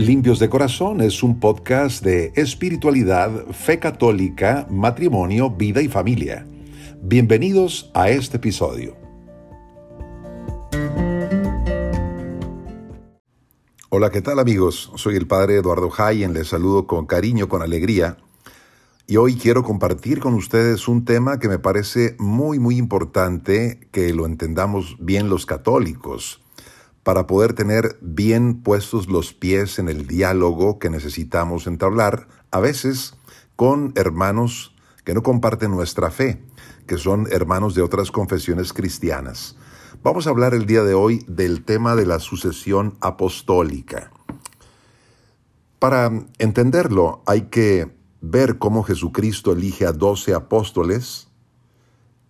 [0.00, 6.46] Limpios de Corazón es un podcast de espiritualidad, fe católica, matrimonio, vida y familia.
[7.02, 8.96] Bienvenidos a este episodio.
[13.90, 14.90] Hola, ¿qué tal amigos?
[14.94, 18.16] Soy el Padre Eduardo Hayen, les saludo con cariño, con alegría.
[19.06, 24.14] Y hoy quiero compartir con ustedes un tema que me parece muy, muy importante que
[24.14, 26.39] lo entendamos bien los católicos
[27.10, 33.16] para poder tener bien puestos los pies en el diálogo que necesitamos entablar, a veces
[33.56, 36.40] con hermanos que no comparten nuestra fe,
[36.86, 39.56] que son hermanos de otras confesiones cristianas.
[40.04, 44.12] Vamos a hablar el día de hoy del tema de la sucesión apostólica.
[45.80, 47.90] Para entenderlo hay que
[48.20, 51.26] ver cómo Jesucristo elige a doce apóstoles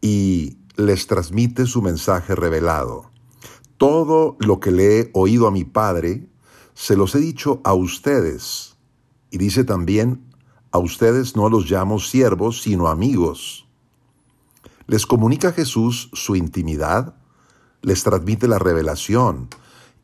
[0.01, 3.10] y les transmite su mensaje revelado.
[3.81, 6.29] Todo lo que le he oído a mi Padre,
[6.75, 8.77] se los he dicho a ustedes.
[9.31, 10.23] Y dice también,
[10.71, 13.67] a ustedes no los llamo siervos, sino amigos.
[14.87, 17.15] Les comunica Jesús su intimidad,
[17.81, 19.49] les transmite la revelación,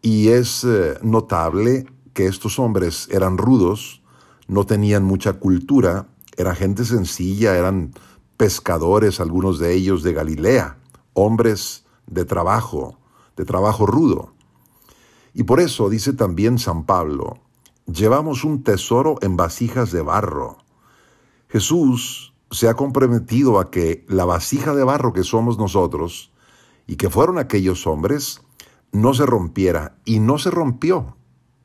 [0.01, 4.01] y es eh, notable que estos hombres eran rudos,
[4.49, 7.93] no tenían mucha cultura, era gente sencilla, eran
[8.39, 10.79] pescadores, algunos de ellos de Galilea,
[11.13, 12.99] hombres de trabajo,
[13.37, 14.33] de trabajo rudo.
[15.35, 17.39] Y por eso dice también San Pablo,
[17.87, 20.59] llevamos un tesoro en vasijas de barro.
[21.49, 26.33] Jesús se ha comprometido a que la vasija de barro que somos nosotros
[26.87, 28.41] y que fueron aquellos hombres
[28.93, 31.17] no se rompiera y no se rompió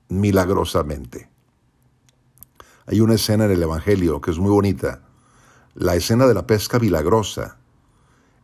[0.10, 1.30] milagrosamente.
[2.88, 5.04] Hay una escena en el Evangelio que es muy bonita,
[5.76, 7.61] la escena de la pesca milagrosa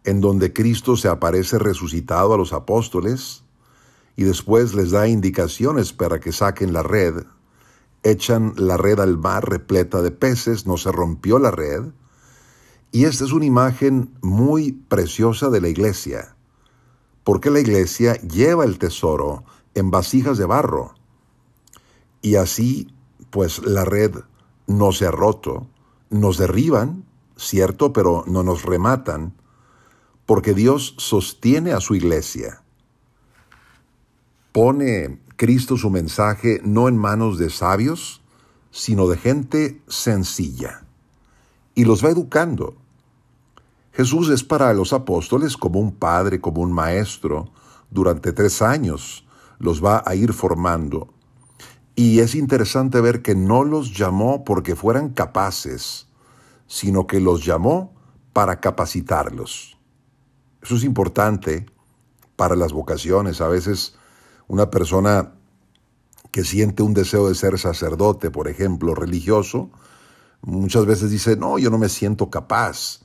[0.07, 3.43] en donde Cristo se aparece resucitado a los apóstoles
[4.15, 7.25] y después les da indicaciones para que saquen la red,
[8.03, 11.83] echan la red al mar repleta de peces, no se rompió la red,
[12.93, 16.37] y esta es una imagen muy preciosa de la iglesia,
[17.25, 20.95] porque la iglesia lleva el tesoro en vasijas de barro,
[22.21, 22.87] y así
[23.29, 24.15] pues la red
[24.67, 25.67] no se ha roto,
[26.09, 27.03] nos derriban,
[27.35, 29.36] cierto, pero no nos rematan,
[30.27, 32.61] porque Dios sostiene a su iglesia.
[34.51, 38.21] Pone Cristo su mensaje no en manos de sabios,
[38.69, 40.83] sino de gente sencilla.
[41.75, 42.75] Y los va educando.
[43.93, 47.49] Jesús es para los apóstoles como un padre, como un maestro.
[47.89, 49.25] Durante tres años
[49.59, 51.07] los va a ir formando.
[51.95, 56.07] Y es interesante ver que no los llamó porque fueran capaces,
[56.67, 57.93] sino que los llamó
[58.33, 59.76] para capacitarlos.
[60.61, 61.65] Eso es importante
[62.35, 63.41] para las vocaciones.
[63.41, 63.95] A veces
[64.47, 65.33] una persona
[66.31, 69.69] que siente un deseo de ser sacerdote, por ejemplo, religioso,
[70.41, 73.01] muchas veces dice, no, yo no me siento capaz.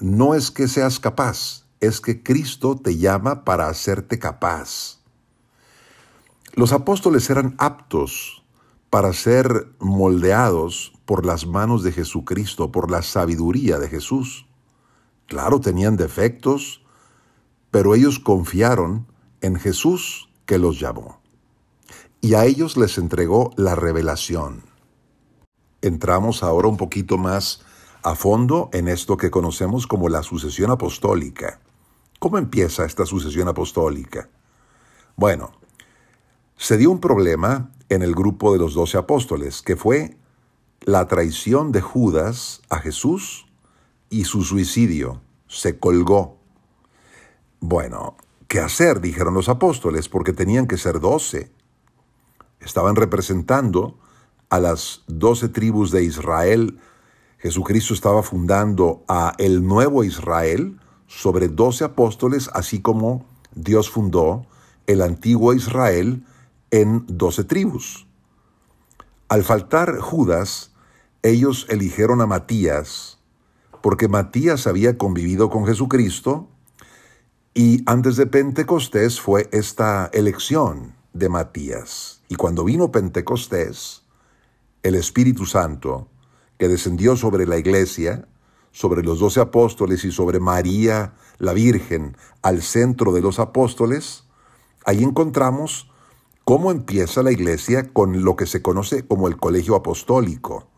[0.00, 4.98] No es que seas capaz, es que Cristo te llama para hacerte capaz.
[6.54, 8.44] Los apóstoles eran aptos
[8.90, 14.46] para ser moldeados por las manos de Jesucristo, por la sabiduría de Jesús.
[15.32, 16.82] Claro, tenían defectos,
[17.70, 19.06] pero ellos confiaron
[19.40, 21.22] en Jesús que los llamó.
[22.20, 24.62] Y a ellos les entregó la revelación.
[25.80, 27.62] Entramos ahora un poquito más
[28.02, 31.60] a fondo en esto que conocemos como la sucesión apostólica.
[32.18, 34.28] ¿Cómo empieza esta sucesión apostólica?
[35.16, 35.52] Bueno,
[36.58, 40.18] se dio un problema en el grupo de los doce apóstoles, que fue
[40.82, 43.46] la traición de Judas a Jesús
[44.12, 45.20] y su suicidio.
[45.48, 46.38] Se colgó.
[47.60, 49.00] Bueno, ¿qué hacer?
[49.00, 51.50] dijeron los apóstoles, porque tenían que ser doce.
[52.60, 53.98] Estaban representando
[54.50, 56.78] a las doce tribus de Israel.
[57.38, 64.46] Jesucristo estaba fundando a el nuevo Israel sobre doce apóstoles, así como Dios fundó
[64.86, 66.24] el antiguo Israel
[66.70, 68.06] en doce tribus.
[69.28, 70.72] Al faltar Judas,
[71.22, 73.21] ellos eligieron a Matías,
[73.82, 76.48] porque Matías había convivido con Jesucristo
[77.52, 82.22] y antes de Pentecostés fue esta elección de Matías.
[82.28, 84.04] Y cuando vino Pentecostés,
[84.82, 86.08] el Espíritu Santo,
[86.58, 88.26] que descendió sobre la iglesia,
[88.70, 94.24] sobre los doce apóstoles y sobre María la Virgen al centro de los apóstoles,
[94.86, 95.90] ahí encontramos
[96.44, 100.71] cómo empieza la iglesia con lo que se conoce como el colegio apostólico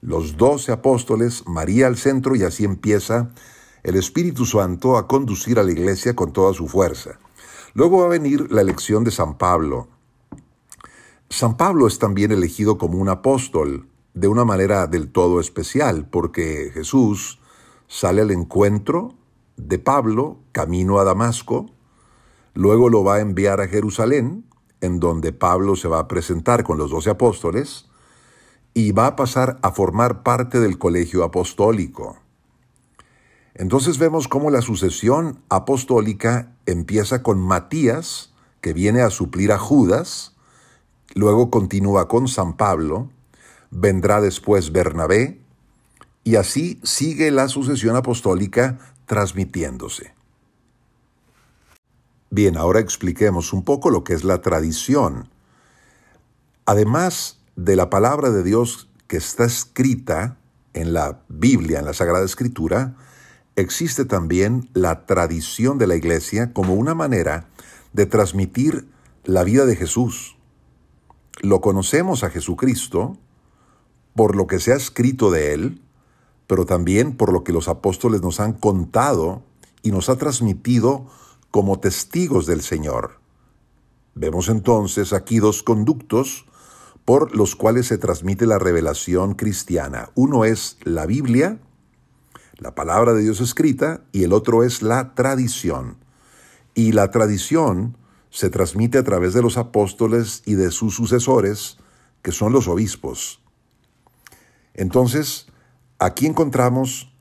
[0.00, 3.30] los doce apóstoles, María al centro y así empieza
[3.82, 7.18] el Espíritu Santo a conducir a la iglesia con toda su fuerza.
[7.74, 9.88] Luego va a venir la elección de San Pablo.
[11.30, 16.70] San Pablo es también elegido como un apóstol de una manera del todo especial, porque
[16.72, 17.40] Jesús
[17.86, 19.14] sale al encuentro
[19.56, 21.70] de Pablo camino a Damasco,
[22.54, 24.44] luego lo va a enviar a Jerusalén,
[24.80, 27.87] en donde Pablo se va a presentar con los doce apóstoles,
[28.78, 32.16] y va a pasar a formar parte del colegio apostólico.
[33.56, 40.36] Entonces vemos cómo la sucesión apostólica empieza con Matías, que viene a suplir a Judas,
[41.12, 43.10] luego continúa con San Pablo,
[43.72, 45.40] vendrá después Bernabé,
[46.22, 50.14] y así sigue la sucesión apostólica transmitiéndose.
[52.30, 55.30] Bien, ahora expliquemos un poco lo que es la tradición.
[56.64, 60.38] Además de la palabra de Dios que está escrita
[60.74, 62.94] en la Biblia, en la Sagrada Escritura,
[63.56, 67.48] existe también la tradición de la iglesia como una manera
[67.92, 68.86] de transmitir
[69.24, 70.36] la vida de Jesús.
[71.40, 73.18] Lo conocemos a Jesucristo
[74.14, 75.82] por lo que se ha escrito de Él,
[76.46, 79.42] pero también por lo que los apóstoles nos han contado
[79.82, 81.08] y nos ha transmitido
[81.50, 83.18] como testigos del Señor.
[84.14, 86.47] Vemos entonces aquí dos conductos
[87.08, 90.10] por los cuales se transmite la revelación cristiana.
[90.14, 91.58] Uno es la Biblia
[92.58, 95.96] la palabra de Dios escrita, y el otro es la tradición.
[96.74, 97.96] Y la tradición
[98.30, 101.78] se transmite a través de los apóstoles y de sus sucesores,
[102.20, 103.40] que son los obispos.
[104.74, 105.46] Entonces,
[105.98, 107.14] aquí encontramos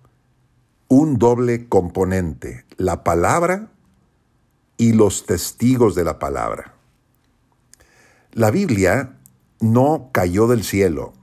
[0.88, 3.72] un doble componente, la palabra
[4.75, 6.74] y los testigos de la palabra.
[8.34, 9.17] La Biblia
[9.59, 11.13] no cayó del cielo,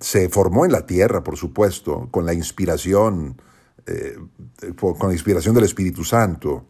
[0.00, 3.40] se formó en la tierra, por supuesto, con la inspiración,
[3.86, 4.16] eh,
[4.76, 6.64] con la inspiración del Espíritu Santo.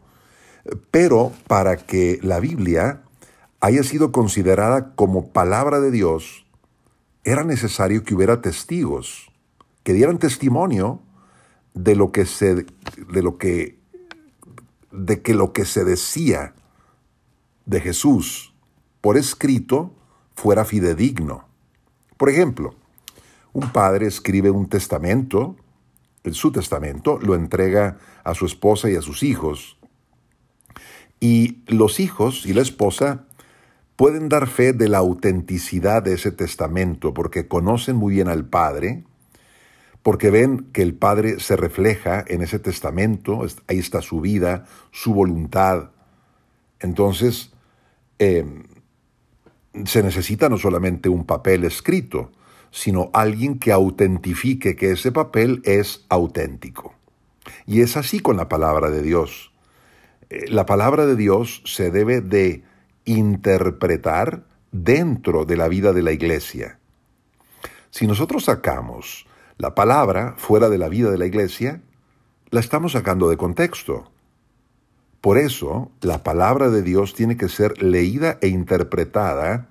[0.91, 3.03] Pero para que la Biblia
[3.59, 6.45] haya sido considerada como palabra de Dios,
[7.23, 9.31] era necesario que hubiera testigos,
[9.83, 11.01] que dieran testimonio
[11.73, 13.77] de lo que se, de lo que,
[14.91, 16.55] de que lo que se decía
[17.65, 18.48] de Jesús
[19.01, 19.93] por escrito
[20.35, 21.47] fuera fidedigno.
[22.17, 22.75] Por ejemplo,
[23.53, 25.55] un padre escribe un testamento,
[26.23, 29.77] en su testamento, lo entrega a su esposa y a sus hijos.
[31.19, 33.25] Y los hijos y la esposa
[33.95, 39.03] pueden dar fe de la autenticidad de ese testamento porque conocen muy bien al padre,
[40.03, 45.13] porque ven que el padre se refleja en ese testamento, ahí está su vida, su
[45.13, 45.91] voluntad.
[46.79, 47.51] Entonces,
[48.19, 48.63] em,
[49.85, 52.31] se necesita no solamente un papel escrito,
[52.71, 56.93] sino alguien que autentifique que ese papel es auténtico.
[57.65, 59.51] Y es así con la palabra de Dios.
[60.29, 62.63] Eh, la palabra de Dios se debe de
[63.05, 66.79] interpretar dentro de la vida de la iglesia.
[67.89, 69.25] Si nosotros sacamos
[69.57, 71.81] la palabra fuera de la vida de la iglesia,
[72.51, 74.11] la estamos sacando de contexto.
[75.21, 79.68] Por eso, la palabra de Dios tiene que ser leída e interpretada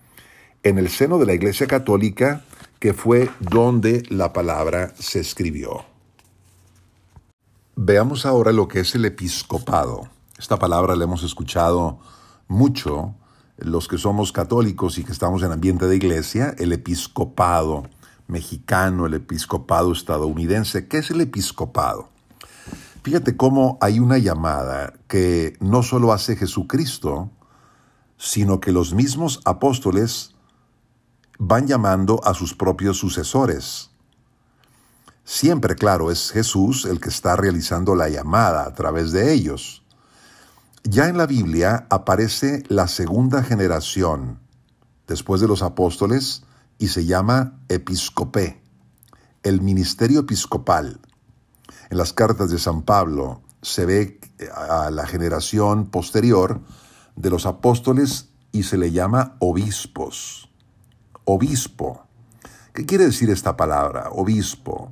[0.69, 2.43] en el seno de la Iglesia Católica
[2.79, 5.85] que fue donde la palabra se escribió.
[7.75, 10.09] Veamos ahora lo que es el episcopado.
[10.39, 11.99] Esta palabra la hemos escuchado
[12.47, 13.15] mucho
[13.57, 17.89] los que somos católicos y que estamos en ambiente de iglesia, el episcopado
[18.29, 20.87] mexicano, el episcopado estadounidense.
[20.87, 22.11] ¿Qué es el episcopado?
[23.03, 27.31] Fíjate cómo hay una llamada que no solo hace Jesucristo,
[28.17, 30.35] sino que los mismos apóstoles
[31.39, 33.91] van llamando a sus propios sucesores.
[35.25, 39.85] Siempre, claro, es Jesús el que está realizando la llamada a través de ellos.
[40.83, 44.41] Ya en la Biblia aparece la segunda generación
[45.07, 46.43] después de los apóstoles
[46.79, 48.61] y se llama episcopé,
[49.43, 51.01] el ministerio episcopal.
[51.91, 54.21] En las cartas de San Pablo se ve
[54.55, 56.61] a la generación posterior
[57.17, 60.49] de los apóstoles y se le llama obispos
[61.31, 62.07] obispo.
[62.73, 64.91] ¿Qué quiere decir esta palabra, obispo?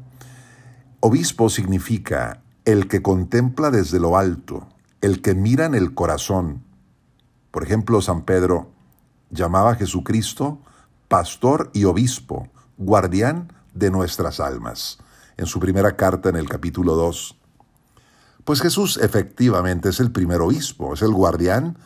[1.00, 4.68] Obispo significa el que contempla desde lo alto,
[5.00, 6.62] el que mira en el corazón.
[7.50, 8.70] Por ejemplo, San Pedro
[9.30, 10.60] llamaba a Jesucristo
[11.08, 14.98] pastor y obispo, guardián de nuestras almas,
[15.38, 17.38] en su primera carta en el capítulo 2.
[18.44, 21.78] Pues Jesús efectivamente es el primer obispo, es el guardián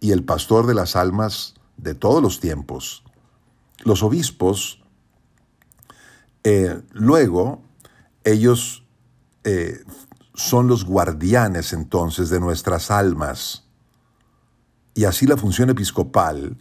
[0.00, 3.05] y el pastor de las almas de todos los tiempos
[3.84, 4.82] los obispos,
[6.44, 7.62] eh, luego,
[8.24, 8.84] ellos
[9.44, 9.82] eh,
[10.34, 13.64] son los guardianes entonces de nuestras almas.
[14.94, 16.56] Y así la función episcopal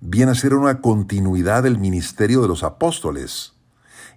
[0.00, 3.52] viene a ser una continuidad del ministerio de los apóstoles,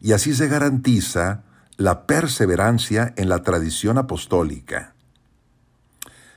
[0.02, 1.44] y así se garantiza
[1.78, 4.96] la perseverancia en la tradición apostólica.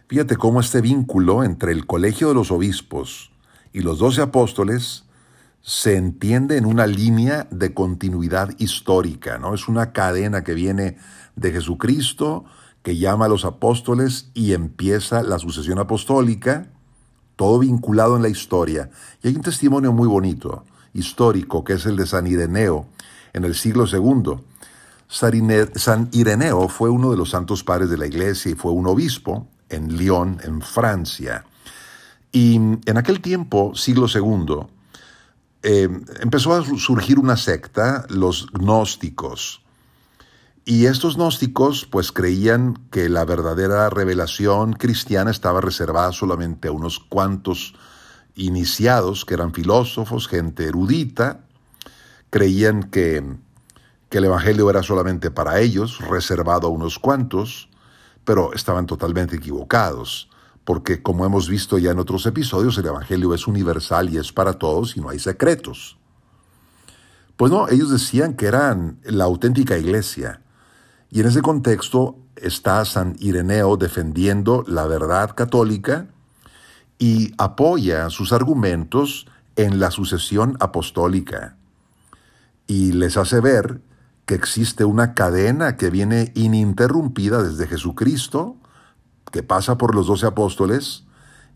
[0.08, 3.32] Fíjate cómo este vínculo entre el colegio de los obispos
[3.72, 5.05] y los doce apóstoles
[5.66, 9.52] se entiende en una línea de continuidad histórica, ¿no?
[9.52, 10.96] Es una cadena que viene
[11.34, 12.44] de Jesucristo,
[12.84, 16.68] que llama a los apóstoles y empieza la sucesión apostólica,
[17.34, 18.90] todo vinculado en la historia.
[19.24, 22.86] Y hay un testimonio muy bonito, histórico, que es el de San Ireneo,
[23.32, 24.36] en el siglo II.
[25.08, 29.48] San Ireneo fue uno de los santos padres de la iglesia y fue un obispo
[29.68, 31.44] en Lyon, en Francia.
[32.30, 34.75] Y en aquel tiempo, siglo II,
[35.68, 35.88] eh,
[36.20, 39.64] empezó a surgir una secta, los gnósticos.
[40.64, 47.00] Y estos gnósticos pues creían que la verdadera revelación cristiana estaba reservada solamente a unos
[47.00, 47.74] cuantos
[48.36, 51.40] iniciados, que eran filósofos, gente erudita.
[52.30, 53.24] Creían que,
[54.08, 57.70] que el Evangelio era solamente para ellos, reservado a unos cuantos,
[58.24, 60.28] pero estaban totalmente equivocados
[60.66, 64.54] porque como hemos visto ya en otros episodios, el Evangelio es universal y es para
[64.54, 65.96] todos y no hay secretos.
[67.36, 70.40] Pues no, ellos decían que eran la auténtica iglesia.
[71.08, 76.08] Y en ese contexto está San Ireneo defendiendo la verdad católica
[76.98, 81.56] y apoya sus argumentos en la sucesión apostólica.
[82.66, 83.82] Y les hace ver
[84.24, 88.56] que existe una cadena que viene ininterrumpida desde Jesucristo
[89.30, 91.04] que pasa por los doce apóstoles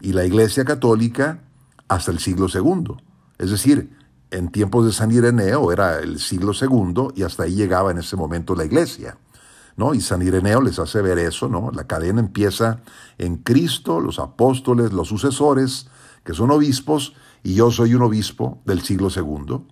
[0.00, 1.40] y la Iglesia Católica
[1.88, 2.96] hasta el siglo II.
[3.38, 3.96] Es decir,
[4.30, 8.16] en tiempos de San Ireneo era el siglo II y hasta ahí llegaba en ese
[8.16, 9.18] momento la Iglesia.
[9.76, 9.94] ¿no?
[9.94, 11.70] Y San Ireneo les hace ver eso, ¿no?
[11.72, 12.80] La cadena empieza
[13.18, 15.88] en Cristo, los apóstoles, los sucesores,
[16.22, 19.64] que son obispos, y yo soy un obispo del siglo II,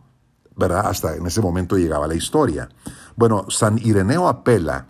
[0.57, 0.87] ¿verdad?
[0.87, 2.69] Hasta en ese momento llegaba la historia.
[3.17, 4.87] Bueno, San Ireneo apela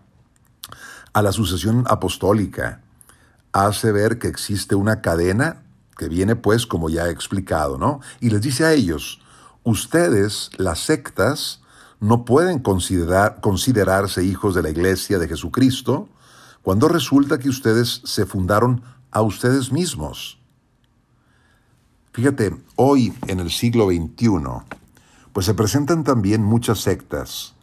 [1.13, 2.83] a la sucesión apostólica,
[3.67, 5.63] hace ver que existe una cadena
[5.97, 8.01] que viene pues como ya he explicado, ¿no?
[8.21, 9.21] Y les dice a ellos,
[9.65, 11.61] ustedes, las sectas,
[12.01, 16.09] no pueden considerar, considerarse hijos de la iglesia de Jesucristo
[16.63, 20.39] cuando resulta que ustedes se fundaron a ustedes mismos.
[22.13, 24.29] Fíjate, hoy en el siglo XXI,
[25.33, 27.55] pues se presentan también muchas sectas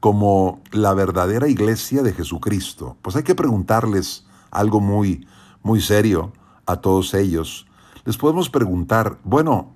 [0.00, 2.96] como la verdadera iglesia de Jesucristo.
[3.02, 5.26] Pues hay que preguntarles algo muy,
[5.62, 6.32] muy serio
[6.66, 7.66] a todos ellos,
[8.04, 9.74] les podemos preguntar, bueno,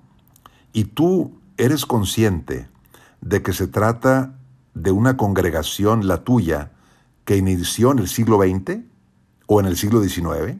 [0.73, 2.69] ¿y tú eres consciente
[3.21, 4.35] de que se trata
[4.73, 6.71] de una congregación, la tuya,
[7.25, 8.79] que inició en el siglo XX
[9.47, 10.57] o en el siglo XIX?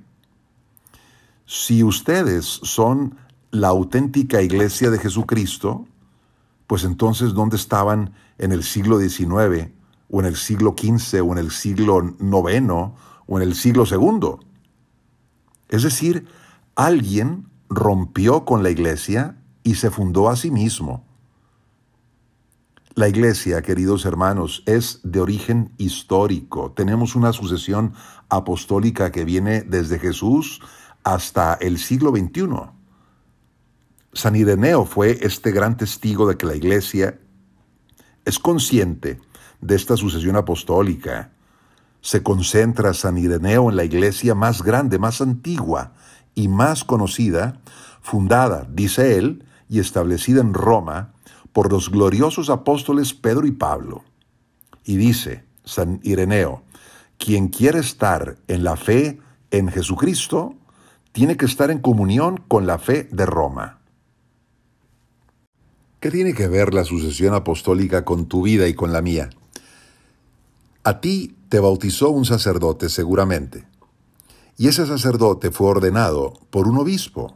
[1.45, 3.17] Si ustedes son
[3.51, 5.87] la auténtica iglesia de Jesucristo,
[6.67, 9.71] pues entonces ¿dónde estaban en el siglo XIX
[10.09, 12.69] o en el siglo XV o en el siglo IX
[13.27, 14.46] o en el siglo II?
[15.69, 16.27] Es decir,
[16.75, 21.05] alguien rompió con la iglesia y se fundó a sí mismo.
[22.95, 26.71] La iglesia, queridos hermanos, es de origen histórico.
[26.71, 27.93] Tenemos una sucesión
[28.29, 30.61] apostólica que viene desde Jesús
[31.03, 32.47] hasta el siglo XXI.
[34.13, 37.19] San Ireneo fue este gran testigo de que la iglesia
[38.25, 39.19] es consciente
[39.61, 41.31] de esta sucesión apostólica
[42.01, 45.93] se concentra San Ireneo en la iglesia más grande, más antigua
[46.35, 47.59] y más conocida,
[48.01, 51.13] fundada, dice él, y establecida en Roma
[51.51, 54.03] por los gloriosos apóstoles Pedro y Pablo.
[54.85, 56.63] Y dice San Ireneo,
[57.17, 59.19] quien quiere estar en la fe
[59.51, 60.55] en Jesucristo,
[61.11, 63.79] tiene que estar en comunión con la fe de Roma.
[65.99, 69.31] ¿Qué tiene que ver la sucesión apostólica con tu vida y con la mía?
[70.87, 73.67] A ti te bautizó un sacerdote seguramente,
[74.55, 77.35] y ese sacerdote fue ordenado por un obispo,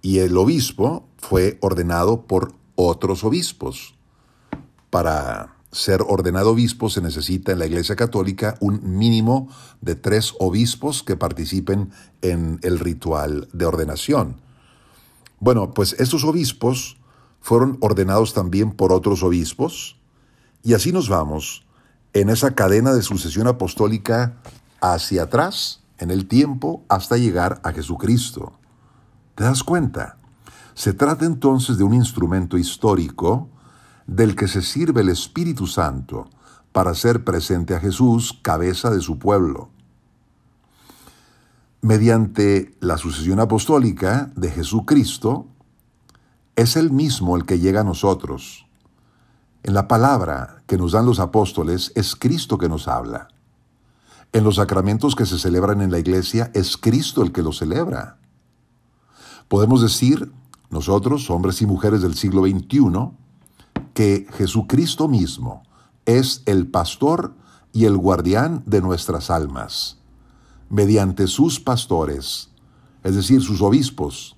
[0.00, 3.94] y el obispo fue ordenado por otros obispos.
[4.88, 9.50] Para ser ordenado obispo se necesita en la Iglesia Católica un mínimo
[9.82, 11.90] de tres obispos que participen
[12.22, 14.40] en el ritual de ordenación.
[15.40, 16.96] Bueno, pues estos obispos
[17.38, 19.98] fueron ordenados también por otros obispos,
[20.62, 21.66] y así nos vamos
[22.12, 24.36] en esa cadena de sucesión apostólica
[24.80, 28.52] hacia atrás, en el tiempo, hasta llegar a Jesucristo.
[29.34, 30.18] ¿Te das cuenta?
[30.74, 33.48] Se trata entonces de un instrumento histórico
[34.06, 36.28] del que se sirve el Espíritu Santo
[36.72, 39.70] para hacer presente a Jesús, cabeza de su pueblo.
[41.82, 45.46] Mediante la sucesión apostólica de Jesucristo,
[46.56, 48.66] es el mismo el que llega a nosotros.
[49.64, 53.28] En la palabra que nos dan los apóstoles es Cristo que nos habla.
[54.32, 58.18] En los sacramentos que se celebran en la iglesia es Cristo el que los celebra.
[59.46, 60.32] Podemos decir,
[60.70, 63.10] nosotros, hombres y mujeres del siglo XXI,
[63.94, 65.62] que Jesucristo mismo
[66.06, 67.34] es el pastor
[67.72, 69.98] y el guardián de nuestras almas,
[70.70, 72.50] mediante sus pastores,
[73.04, 74.36] es decir, sus obispos,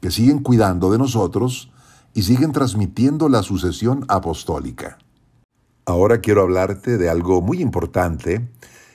[0.00, 1.70] que siguen cuidando de nosotros
[2.14, 4.98] y siguen transmitiendo la sucesión apostólica.
[5.84, 8.48] Ahora quiero hablarte de algo muy importante,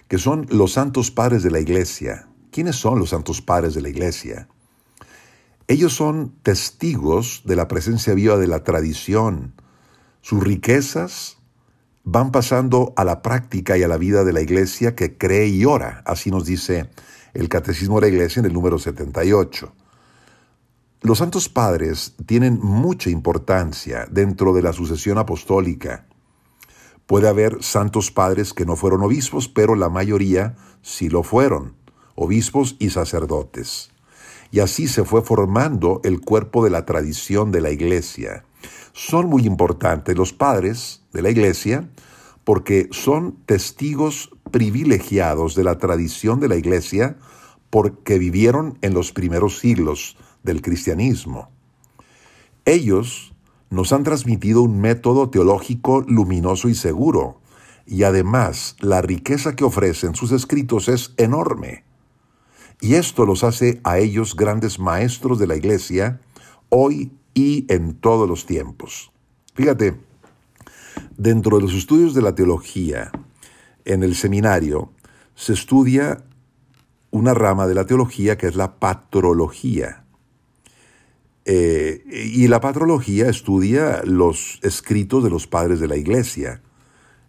[0.07, 2.27] que son los santos padres de la iglesia.
[2.51, 4.47] ¿Quiénes son los santos padres de la iglesia?
[5.67, 9.53] Ellos son testigos de la presencia viva de la tradición.
[10.21, 11.37] Sus riquezas
[12.03, 15.65] van pasando a la práctica y a la vida de la iglesia que cree y
[15.65, 16.03] ora.
[16.05, 16.89] Así nos dice
[17.33, 19.73] el Catecismo de la Iglesia en el número 78.
[21.05, 26.07] Los santos padres tienen mucha importancia dentro de la sucesión apostólica.
[27.05, 31.75] Puede haber santos padres que no fueron obispos, pero la mayoría sí lo fueron,
[32.15, 33.91] obispos y sacerdotes.
[34.49, 38.43] Y así se fue formando el cuerpo de la tradición de la iglesia.
[38.91, 41.87] Son muy importantes los padres de la iglesia
[42.43, 47.19] porque son testigos privilegiados de la tradición de la iglesia
[47.69, 51.49] porque vivieron en los primeros siglos del cristianismo.
[52.63, 53.33] Ellos
[53.69, 57.41] nos han transmitido un método teológico luminoso y seguro,
[57.85, 61.83] y además la riqueza que ofrecen sus escritos es enorme.
[62.79, 66.21] Y esto los hace a ellos grandes maestros de la iglesia
[66.69, 69.11] hoy y en todos los tiempos.
[69.53, 69.95] Fíjate,
[71.17, 73.11] dentro de los estudios de la teología,
[73.85, 74.91] en el seminario,
[75.35, 76.23] se estudia
[77.11, 80.04] una rama de la teología que es la patrología.
[81.45, 86.61] Eh, y la patrología estudia los escritos de los padres de la iglesia,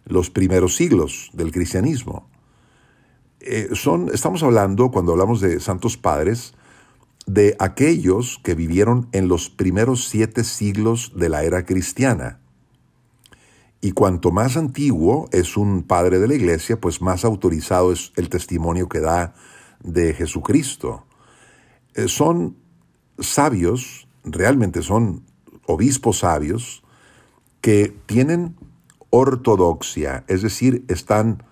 [0.05, 2.27] los primeros siglos del cristianismo.
[3.39, 6.55] Eh, son, estamos hablando, cuando hablamos de santos padres,
[7.27, 12.39] de aquellos que vivieron en los primeros siete siglos de la era cristiana.
[13.79, 18.29] Y cuanto más antiguo es un padre de la iglesia, pues más autorizado es el
[18.29, 19.35] testimonio que da
[19.83, 21.05] de Jesucristo.
[21.93, 22.57] Eh, son
[23.19, 25.23] sabios realmente son
[25.65, 26.83] obispos sabios
[27.61, 28.55] que tienen
[29.09, 31.43] ortodoxia, es decir, están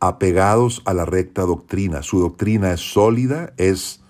[0.00, 2.02] apegados a la recta doctrina.
[2.02, 4.02] Su doctrina es sólida, es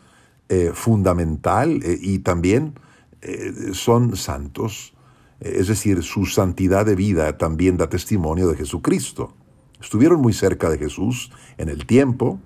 [0.49, 2.75] eh, fundamental eh, y también
[3.23, 4.95] eh, son santos.
[5.41, 9.35] Es decir, su santidad de vida también da testimonio de Jesucristo.
[9.81, 12.41] Estuvieron muy cerca de Jesús en el tiempo,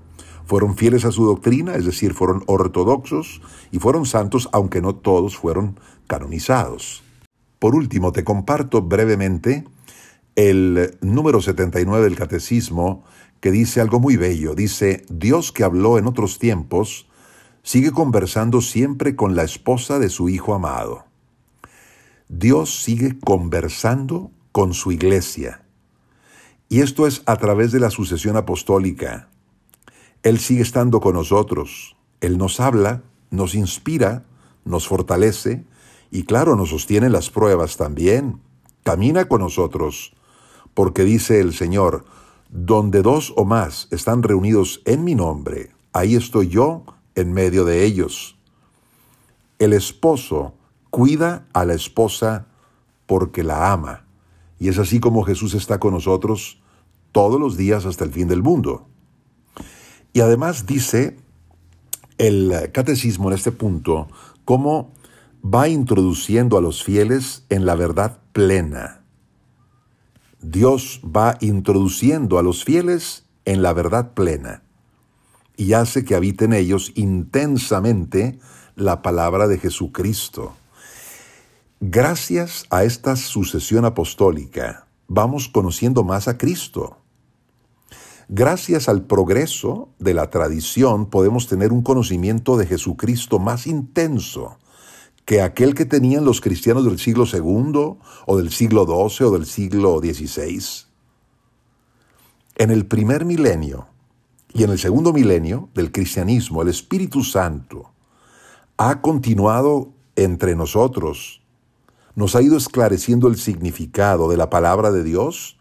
[0.49, 5.37] fueron fieles a su doctrina, es decir, fueron ortodoxos y fueron santos, aunque no todos
[5.37, 7.03] fueron canonizados.
[7.59, 9.67] Por último, te comparto brevemente
[10.37, 13.05] el número 79 del Catecismo,
[13.41, 14.55] que dice algo muy bello.
[14.55, 17.09] Dice, Dios que habló en otros tiempos,
[17.63, 21.05] sigue conversando siempre con la esposa de su Hijo amado.
[22.31, 25.63] Dios sigue conversando con su iglesia.
[26.71, 29.28] Y esto es a través de la sucesión apostólica.
[30.22, 31.96] Él sigue estando con nosotros.
[32.20, 34.24] Él nos habla, nos inspira,
[34.64, 35.64] nos fortalece
[36.11, 38.40] y claro, nos sostiene las pruebas también.
[38.83, 40.14] Camina con nosotros,
[40.74, 42.04] porque dice el Señor,
[42.50, 47.85] donde dos o más están reunidos en mi nombre, ahí estoy yo en medio de
[47.85, 48.38] ellos.
[49.59, 50.54] El esposo
[50.90, 52.46] cuida a la esposa
[53.07, 54.04] porque la ama.
[54.59, 56.61] Y es así como Jesús está con nosotros
[57.12, 58.88] todos los días hasta el fin del mundo.
[60.12, 61.18] Y además dice
[62.18, 64.09] el catecismo en este punto
[64.44, 64.92] cómo
[65.44, 69.03] va introduciendo a los fieles en la verdad plena.
[70.40, 74.62] Dios va introduciendo a los fieles en la verdad plena
[75.57, 78.38] y hace que habiten ellos intensamente
[78.77, 80.55] la palabra de Jesucristo.
[81.81, 86.98] Gracias a esta sucesión apostólica, vamos conociendo más a Cristo.
[88.31, 94.59] Gracias al progreso de la tradición podemos tener un conocimiento de Jesucristo más intenso
[95.25, 99.47] que aquel que tenían los cristianos del siglo II o del siglo XII o del
[99.47, 100.62] siglo XVI.
[102.57, 103.87] En el primer milenio
[104.53, 107.93] y en el segundo milenio del cristianismo, el Espíritu Santo
[108.77, 111.41] ha continuado entre nosotros,
[112.14, 115.59] nos ha ido esclareciendo el significado de la palabra de Dios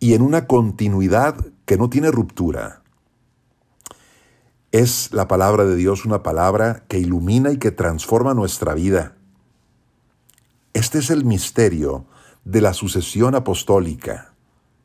[0.00, 2.80] y en una continuidad que no tiene ruptura.
[4.72, 9.18] Es la palabra de Dios una palabra que ilumina y que transforma nuestra vida.
[10.72, 12.06] Este es el misterio
[12.46, 14.32] de la sucesión apostólica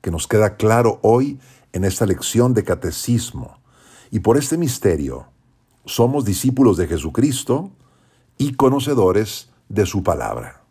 [0.02, 1.39] que nos queda claro hoy
[1.72, 3.62] en esta lección de catecismo.
[4.12, 5.28] Y por este misterio
[5.86, 7.72] somos discípulos de Jesucristo
[8.38, 10.62] y conocedores de su palabra.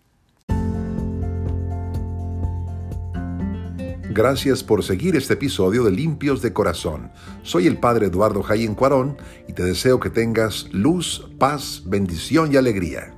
[4.15, 7.11] Gracias por seguir este episodio de Limpios de Corazón.
[7.43, 9.17] Soy el Padre Eduardo Jayen Cuarón
[9.49, 13.15] y te deseo que tengas luz, paz, bendición y alegría.